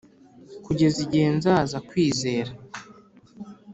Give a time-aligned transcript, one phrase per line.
[0.65, 2.51] kugeza igihe nzaza kwizera.